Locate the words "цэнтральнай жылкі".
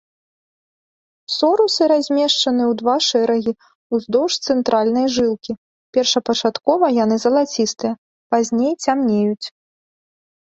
4.53-5.51